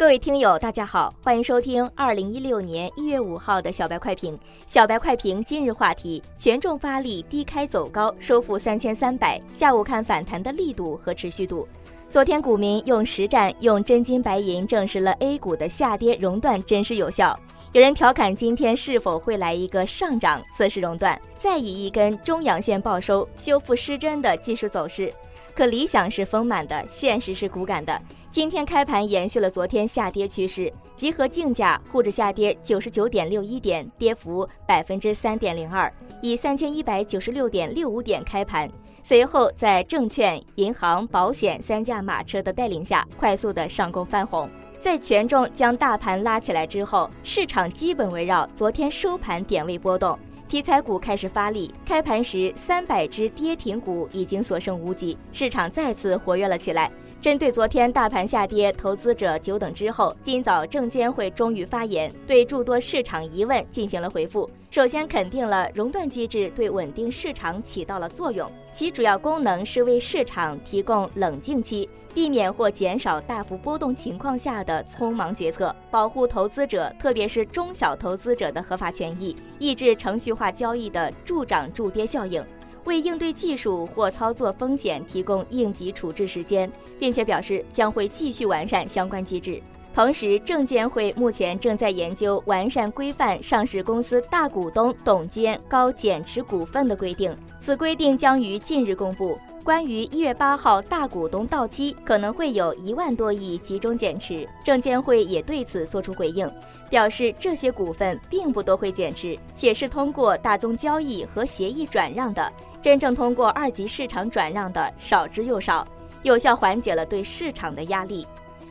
[0.00, 4.36] 各位听友，大家好，欢迎收听二零一六年一月五号的小白快评。
[4.66, 9.38] 小白快评今日话题：权重发力，低开走高，收复三千三百。
[9.52, 11.68] 下午看反弹的力度和持续度。
[12.08, 17.38] 昨天股民用实战、用真金白银证实了 A 股的下跌熔断真实有效。
[17.72, 25.12] 有人调侃今天是否会来一个上涨测试熔断，再以一根中阳线报收，修复失真的技术走势。
[25.60, 28.00] 可理想是丰满的，现实是骨感的。
[28.30, 38.66] 今天开盘延续了昨天下跌趋势，集合竞价沪指下跌九十九点六一点，跌幅百分之三点零二，以三千一百九十六点六五点开盘。
[39.02, 44.48] 随后在证券、银行、保险三驾马车的带领下，快速的上攻翻红。
[44.80, 50.18] 在权重将大盘拉起来之后，市场基本围绕昨天收盘点位波动。
[50.50, 56.90] 题材股开始发力，开盘时三百只跌停股已经所剩无几，市场再次活跃了起来。
[57.20, 64.48] 针对昨天大盘下跌，投资者久等之后，今早证监会终于发言，对诸多市场疑问进行了回复。
[64.70, 71.86] 首先肯定了熔断机制对稳定市场起到了作用，其主要功能是为市场提供冷静期。
[72.12, 82.44] 避免或减少大幅波动情况下的匆忙决策，保护投资者，特别是中小投资者的合法权益，抑制程序化交易的助涨助跌效应，
[82.84, 89.62] 为应对技术或操作风险提供应急处置时间，并且表示将会继续完善相关机制。
[89.92, 99.38] 同时，证监会目前正在研究完善规范上市公司大股东、董监高减持股份的规定，此规定将于近日公布。
[99.64, 106.50] 关于一月八号大股东到期可能会有一万多亿集中减持，证监会也对此作出回应，
[106.88, 115.86] 表示这些股份并不都会减持，且是通过大宗交易和协议转让的，真正通过二级市场转让的少之又少，
[116.22, 118.26] 有效缓解了对市场的压力。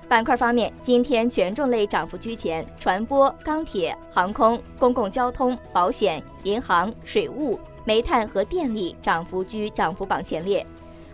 [0.10, 10.66] 板块方面，今天权重类涨幅居前，传播、钢铁、航空、公共交通、保险、银行、水务、煤炭和电力涨幅居涨幅榜前列。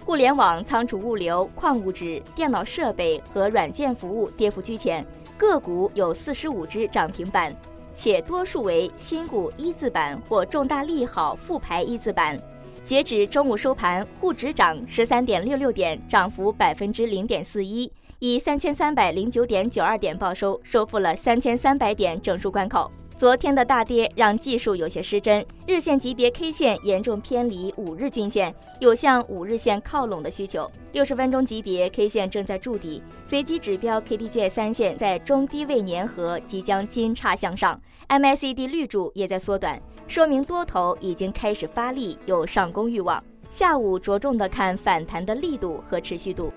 [0.06, 5.06] 互联网、仓储物流、矿物质、电脑设备和软件服务跌幅居前，
[5.38, 7.54] 个股有四十五只涨停板，
[7.94, 12.40] 且多数为新股一字板或重大利好复牌一字板。
[12.86, 17.92] 截止中午收盘，沪指涨十三点六六点，涨幅百分之零点四一，
[18.28, 22.92] 以三千三百零九点九二点报收，收复了三千三百点整数关口。
[23.20, 30.68] 昨天的大跌让技术有些失真，日线级别 K 线严重偏离五日均线，有向五日线靠拢的需求。
[30.92, 43.24] 六十分钟级别 K 线正在筑底，随机指标 KDJ 三线在中低位粘合，即将金叉向上，MACD 绿柱也在缩短，说明多头已经开始发力，有上攻欲望。
[43.52, 46.52] 下午着重的看反弹的力度和持续度。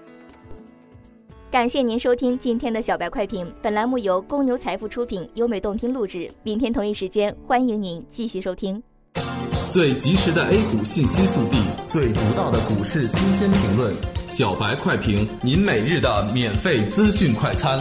[1.51, 6.31] 感谢您收听今天的小白快评，本栏目由公牛财富出品，优美动听录制。
[6.43, 8.83] 明天同一时间，欢迎您继续收听。
[9.71, 11.57] 最及时的 A 股信息速递，
[11.89, 13.95] 最独到的股市新鲜评论，
[14.27, 17.81] 小白快评，您每日的免费资讯快餐。